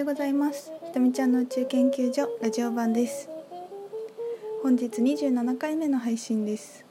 [0.00, 0.72] ようございます。
[0.86, 3.28] ひとみちゃんの宇宙研究所ラジオ版です。
[4.62, 6.86] 本日27回目の配信です。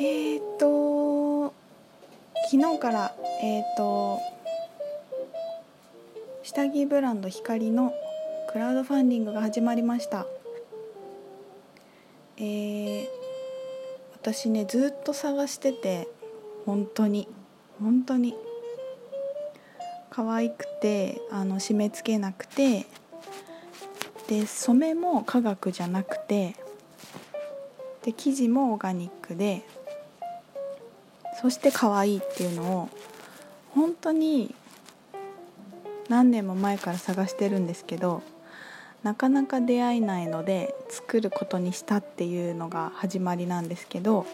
[0.00, 1.52] えーと
[2.50, 4.20] 昨日からえーと
[6.42, 7.92] 下着ブランド光の
[8.50, 10.24] クラウドファンディングが始まりました。
[12.38, 13.06] えー、
[14.14, 16.08] 私ねずっと探してて
[16.64, 17.28] 本当に
[17.78, 18.43] 本当に。
[20.14, 22.86] 可愛くてあの締め付けなくて
[24.28, 26.54] で染めも科学じゃなくて
[28.04, 29.66] で生地もオーガニックで
[31.42, 32.88] そして可愛いっていうのを
[33.70, 34.54] 本当に
[36.08, 38.22] 何年も前から探してるんですけど
[39.02, 44.26] なかなか出会えないので作ることにしたっていうのが始まりなんですけど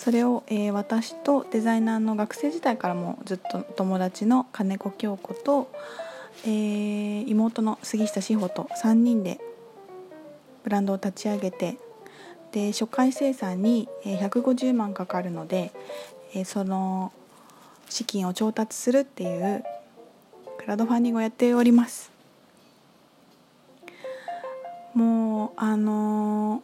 [0.00, 5.70] それを、えー、私とデザイナーの学生時代からもずっと友達の金子京子と、
[6.46, 9.38] えー、妹の杉下志保と3人で
[10.64, 11.76] ブランドを立ち上げて
[12.50, 15.70] で初回生産に150万かかるので、
[16.34, 17.12] えー、その
[17.90, 19.62] 資金を調達するっていう
[20.56, 22.10] クラウドファンディングをやっております。
[24.94, 26.62] もうあの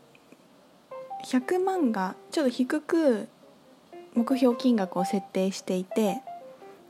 [1.27, 3.29] 100万がちょっと低く
[4.17, 6.23] 目標金額を設定していて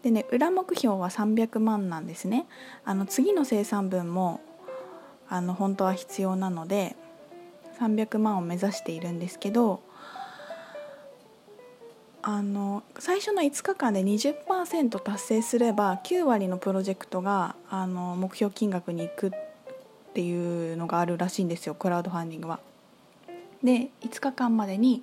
[0.03, 2.47] でね裏目標は300万なんですね
[2.85, 4.41] あの次の生産分も
[5.29, 6.97] あの本当は必要なので
[7.81, 9.83] 300万を目指しているんですけど
[12.23, 19.31] あの最初の5日間で20%達成すれば9割のプロジェクトがあの目標金額に行くっ
[20.15, 22.59] ていうのがあるらしいんですよクラウドファンディングは。
[23.63, 25.03] で5日間までに、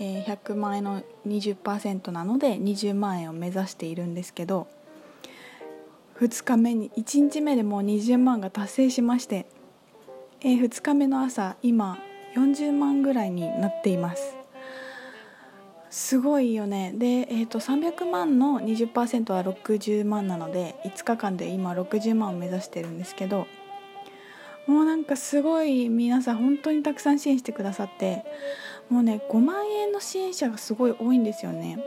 [0.00, 4.66] え、100万円の20%なので20万円を目指しているんですけど
[6.18, 9.46] 2日目に1日目でもう20万が達成しまして、
[10.42, 11.98] え、2日目の朝今
[12.34, 14.36] 40万ぐらいになっています。
[15.90, 16.92] すごいよね。
[16.96, 23.48] で、えーと、300万の20%は60万なので5日間で今60万を目指してるんですけど
[24.68, 28.24] もうなんかすごい皆さん本当にたくさん支援してくださって
[28.90, 31.78] もうね5万円の支援者がすごい多いんですよね。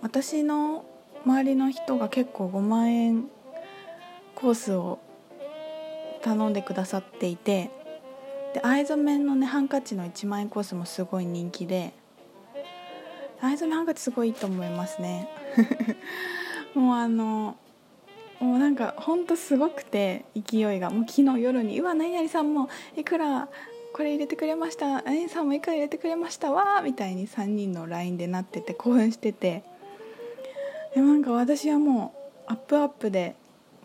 [0.00, 0.84] 私の
[1.24, 3.28] 周りの人が結構5万円
[4.34, 4.98] コースを
[6.22, 7.70] 頼んでくださっていて
[8.54, 11.92] で藍染めのねハンカチの1万円コースもすごい人気で
[13.40, 15.28] 藍染めハンカチすごいいいと思いますね。
[16.74, 17.56] もうあの
[18.40, 20.90] もうなんかほんとすごくて勢いが。
[20.90, 23.48] もう昨日夜に「うわ何々さんもいくら
[23.92, 25.02] これ入れてくれました。
[25.02, 29.62] 何々さんもいくら入れてくれましたわ」みたいに3人の LINE でなってて興奮してて。
[30.94, 32.14] でなんか私はも
[32.48, 33.34] うアップアップで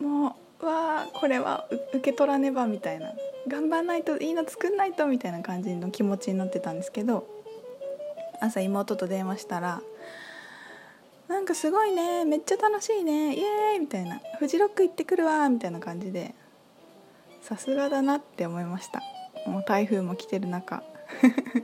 [0.00, 3.12] もううわこれは受け取らねばみたいな。
[3.46, 7.26] 頑張んないといいの作んないとみたいな感じの気持ちになってたんですけど
[8.40, 9.82] 朝妹と電話したら
[11.28, 14.20] なんかすごいねめっちゃ楽しいねイエーイみたいな。
[14.38, 16.34] フジロック行ってくるわみたいな感じで
[17.42, 19.02] さすがだなって思いました。
[19.46, 20.82] もう台風も来てる中。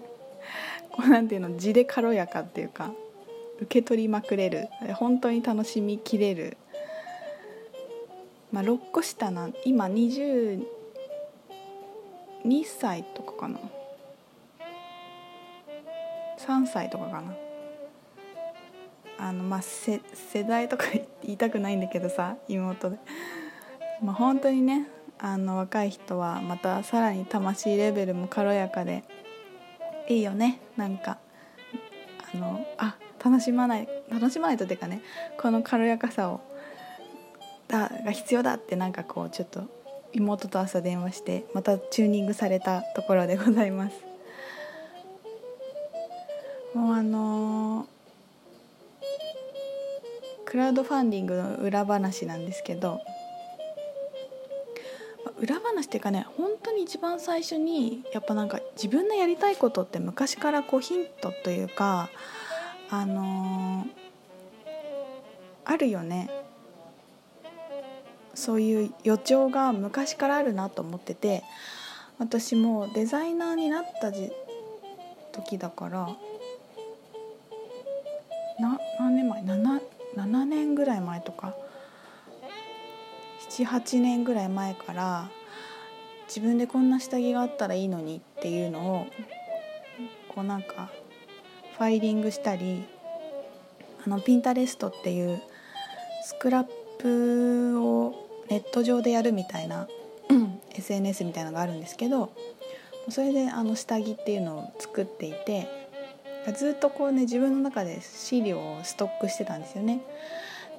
[0.92, 2.92] こうなんていうの地で軽やかっていうか
[3.60, 4.68] 受け取りまくれる。
[4.94, 6.56] 本当に楽しみきれる。
[8.52, 10.64] まあ6個下な今22
[12.64, 13.58] 歳とかかな。
[16.38, 17.36] 3歳とかかな。
[19.18, 20.00] あのまあ世
[20.48, 20.84] 代とか
[21.22, 22.96] 言いたくないんだけどさ妹で、
[24.02, 24.88] まあ、本当にね
[25.22, 29.04] あの若い人はまたさらに魂レベルも軽やかで
[30.08, 30.60] いいよね。
[30.76, 31.18] なんか
[32.34, 35.02] あのあ楽しまない楽しまないとっていうかね
[35.38, 36.40] この軽やかさを
[37.68, 39.64] だが必要だってなんかこうちょっと
[40.12, 43.96] 妹と朝電話してまたチューニングされたところでございます。
[46.74, 48.00] もうあのー
[50.50, 53.00] クラウドファンディングの裏話なんですけど
[55.40, 62.10] 裏話っていうかね本当に一番最初にやっぱなんか自分のやりたいことって昔からこうヒントというか
[62.90, 63.88] あのー、
[65.64, 66.28] あるよね。
[68.34, 71.42] そういう予兆が昔からあるなと思ってて
[72.18, 74.12] 私もデザイナーになった
[75.32, 76.08] 時だから
[78.58, 79.80] な何年前？7
[80.16, 81.54] 7年ぐらい前とか
[83.50, 85.30] 78年ぐらい前から
[86.28, 89.06] 自分でこんな下着があったらいいのにっていうのを
[90.28, 90.90] こうなんか
[91.76, 92.84] ファイリングしたり
[94.06, 95.42] あのピンタレストっていう
[96.24, 96.66] スクラッ
[96.98, 99.88] プをネット上でやるみたいな
[100.72, 102.32] SNS みたいなのがあるんですけど
[103.08, 105.66] それであの下着っていうのを作っていて
[106.56, 110.00] ずっとこうね自分の中で資料をストックしてたんですよね。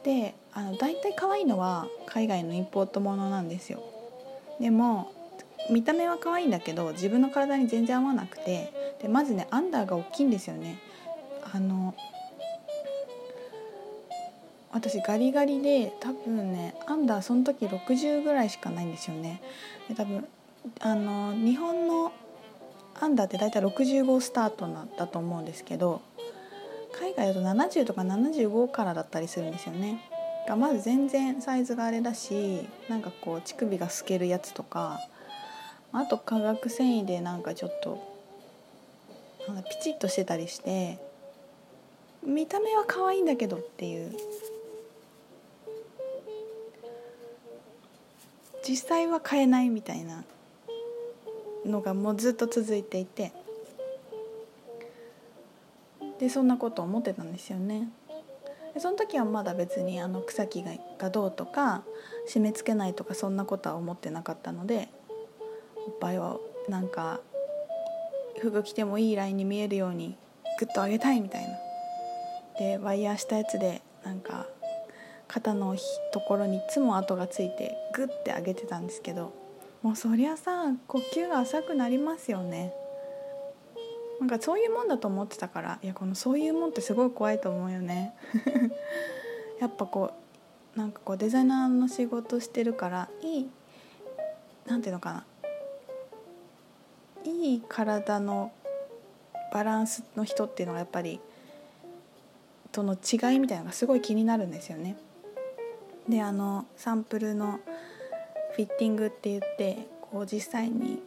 [0.04, 3.84] であの大体可愛いのは海外のインポートものなんですよ。
[4.60, 5.12] でも
[5.70, 10.80] 見た目は可愛いんだけど自分の体に全然合わなくてでまずねアンダーが大きいんですよね。
[11.54, 11.94] あの
[14.72, 19.42] 私ガリガリで多分ねアンダーその時60ぐらいしかないんですよね。
[19.88, 20.28] で多分
[20.80, 22.12] あの日本の
[23.00, 26.02] アンダーって大体65スタートなんだと思うんですけど
[27.02, 30.00] 海外だと70とか75からだったりするんですよね。
[30.48, 35.00] がまず全然サイズがあれだしなんかこう乳首が透けるやつとか
[35.94, 38.00] あと化学繊維でなんかちょっと
[39.70, 41.00] ピチッとしてたりして
[42.24, 44.16] 見た目は可愛いんだけどっていう。
[48.64, 50.24] 実際は買えないみたいな
[51.66, 53.34] のがもうずっと続いていて。
[56.22, 57.90] でそんなこと思ってたんですよね。
[58.76, 61.84] でその時はまだ別にあの草木がどうとか
[62.30, 64.88] 締め付けないとかそんなことは思ってなかったので
[65.88, 66.38] おっぱいは
[66.70, 67.20] なんか
[68.40, 70.16] 服着てもいいラインに見えるように
[70.60, 71.50] グッと上げたいみたいな
[72.60, 74.46] でワイヤーしたやつでなんか
[75.28, 75.76] 肩の
[76.14, 79.34] ところにいつも跡がついてグッて上げてたんですけど
[79.82, 82.74] もうそりゃさ呼吸が浅くなりますよね
[84.22, 88.14] なんかそういうもんだと思ってたからいやこのそういうもんってすごい怖いと思うよね
[89.60, 90.12] やっぱこ
[90.76, 93.50] うなんかこうデザイナーの仕事してるからいい
[94.68, 95.26] なんていうのかな
[97.24, 98.52] いい体の
[99.52, 101.20] バランスの人っていうのがやっぱり
[102.72, 104.98] との違いみたいなのがすごい気になるんですよね。
[106.08, 107.60] であのサンプルの
[108.56, 111.02] フィッティングって言ってこう実際に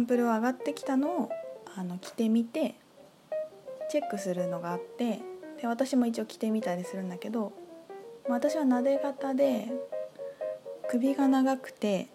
[0.00, 1.30] ンプルが上がってきたのを
[1.76, 2.74] あの着てみて
[3.90, 5.20] チェックするのがあって
[5.60, 7.52] で私も一応着てみたりするんだけど
[8.28, 9.68] 私はなで型で
[10.88, 12.08] 首が長くて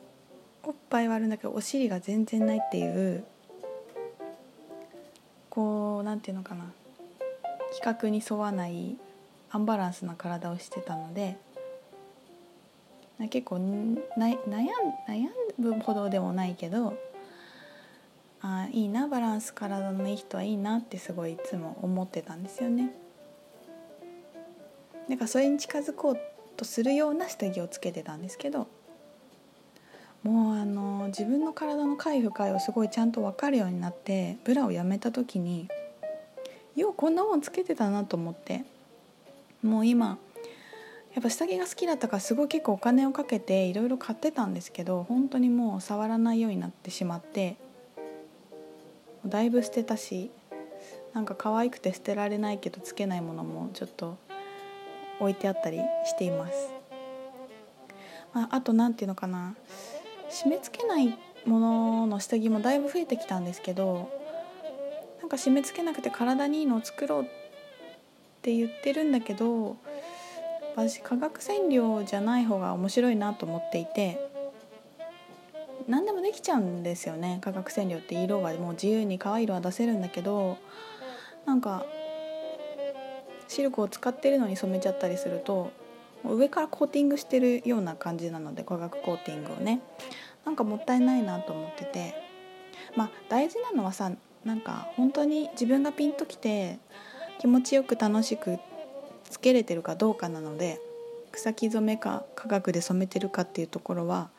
[0.63, 3.23] おっぱいはあるんだけどお尻が全然ないっていう
[5.49, 6.65] こうなんていうのかな
[7.71, 8.97] 規格に沿わない
[9.51, 11.37] アンバランスな体をしてたので
[13.29, 13.55] 結構
[14.17, 14.37] 悩
[15.57, 16.97] むほどでもないけど
[18.47, 22.91] あいいなバランス体のいい人はいいなってすごいいつも思ってたんですよね。
[25.09, 26.19] なんかそれに近づこう
[26.55, 28.67] とするような下着をつけてたんですけど
[30.23, 35.67] もうあの自分の体の回不快をすごいちゃんと分かるようになってブラをやめた時に
[36.75, 38.63] ようこんなもんつけてたなと思って
[39.63, 40.17] もう今
[41.13, 47.57] やっぱ下着が好きだったからすごい結構お金をかけていろいろ買ってたんですけど本当にもう触らないようになってしまって
[49.25, 50.31] だいぶ捨てたし
[51.13, 54.17] なんか可愛くて捨てられないけどつけないものもちょっと
[55.19, 56.73] 置いてあったりしています。
[58.33, 59.55] まあ、あと何ていうのかな
[60.29, 64.09] 締め付けないものの下着もだいぶ増えてきたんですけど
[65.21, 67.25] なんか締め付けなくて体にいいのを作ろうっ
[68.41, 69.77] て言ってるんだけど
[70.75, 74.24] 私化学染料じゃない方が面白いなと思っていて
[75.87, 77.39] 何でもできちゃうんですよね。
[77.41, 80.57] 化学染料って色がもう自由に可愛い色は出せるんだけど
[81.45, 81.85] なんか
[83.47, 85.71] シルクを使ってるのに染めちゃったりすると
[86.23, 89.81] 上からコーティングしてるような感じなので化学コーティングをね。
[90.43, 92.25] なんかもったいないなと思ってて。
[92.95, 94.11] まあ大事なのはさ
[94.43, 96.79] なんか本当に自分がピンときて
[97.39, 98.59] 気持ちよく楽しく
[99.29, 100.79] つけれてるかどうかなので
[101.31, 104.29] 草木染めか化学で染めてるかっていうところは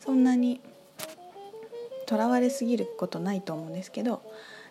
[0.00, 0.60] そんなに
[2.10, 4.20] とらわれすぎることないと思うんですけど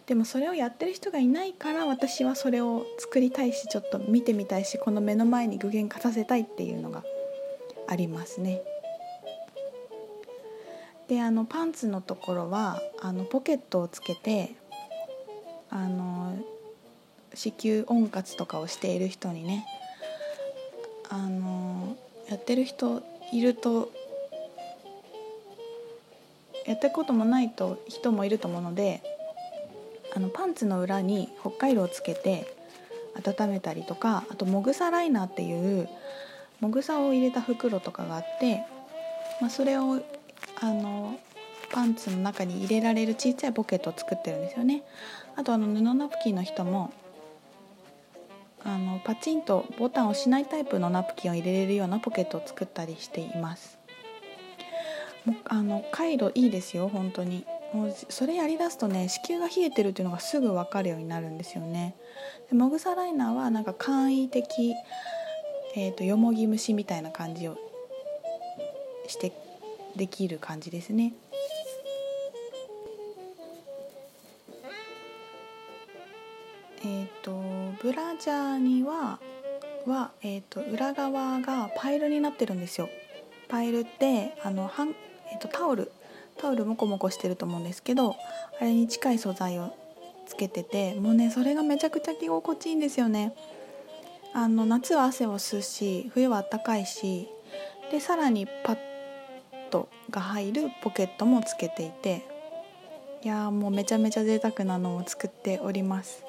[0.08, 7.02] でもそれをやってる人がいないから私はそれを作りたいしちょっと見てみたいしこの目の前に具現化させたいっていうのが
[7.88, 8.62] ありますね。
[11.08, 14.56] であのパンツのところはあのポケットをつけて
[15.70, 16.38] あの
[17.34, 19.66] 子宮温活とかをしている人にね
[21.08, 21.96] あの
[22.28, 23.92] やってる人いると
[26.70, 29.02] やったこともないと人もいると思うので
[30.16, 32.56] あのパンツの裏に北海道をつけて
[33.16, 35.90] 温めたりとかあともぐさライナーっていう
[36.60, 38.64] もぐさを入れた袋とかがあって、
[39.42, 40.00] まあ、それを
[40.62, 41.20] あの
[41.72, 44.84] パンツの中に入れられる小さいポケットを作ってるんですよね。
[45.36, 46.94] あとあの布ナプキンの人も
[48.64, 53.79] あのパチンとボタンをしないタイプのナプキンを入れれるようなポケットを作ったりしています。
[55.46, 57.46] あの回路いいですよ本当に。
[57.74, 61.96] もうそれやりだすとね子宮が冷えてるっていうのがすぐ分かるようになるんですよね。
[62.50, 64.74] でもぐさライナーはなんか簡易的、
[65.76, 67.58] えーと、よもぎ虫みたいな感じを
[69.08, 69.32] して
[69.96, 71.14] できる感じですね。
[76.82, 77.32] えっ、ー、と
[77.84, 79.20] ブラジャーには
[79.86, 82.90] は、えーと、裏側がパイルになってるんですよ。
[83.48, 84.96] パイルってあのはん、
[85.32, 85.92] えーとタオル
[86.38, 88.16] タオルモコモコしてると思うんですけど
[88.60, 89.74] あれに近い素材を
[90.26, 93.34] つけててもうねそれがめちゃくちゃ着心地いいんですよね。
[94.32, 97.28] あの夏は汗を吸うし冬はあったかいし
[97.92, 98.78] でさらにパッ
[99.72, 102.24] ドが入るポケットもつけていて
[103.24, 106.24] いやもうめちゃめちゃ贅沢なのを作っております。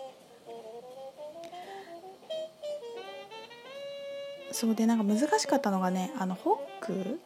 [4.52, 7.20] そうでなんか難しかったのがねあのホック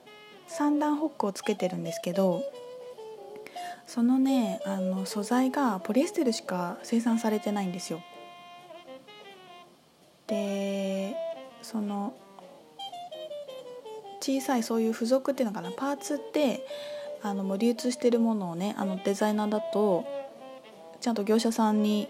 [0.47, 2.43] 三段ホックをつけてるんですけど
[3.87, 8.01] そのねあの素材がポリエステルしか生産されてないんですよ。
[10.27, 11.15] で
[11.63, 12.15] その
[14.21, 15.71] 小さいそういう付属っていうのかな？
[15.71, 16.67] パーツって
[17.23, 20.07] あのもう流通してるものをねあのデザイナーだと
[21.01, 22.09] ちゃんと業者さんに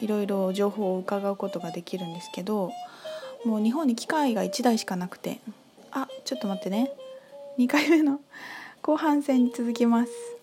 [0.00, 2.70] いろいろ情報を伺うことができるんですけど
[3.46, 5.40] もう日本に機械が1台しかなくて
[5.90, 6.92] あちょっと待ってね。
[7.58, 8.20] 2回目の
[8.82, 10.37] 後半戦に続きます。